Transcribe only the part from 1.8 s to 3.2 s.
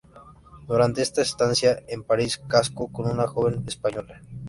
en París casó con